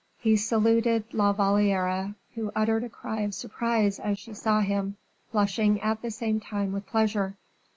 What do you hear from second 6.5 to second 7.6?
with pleasure.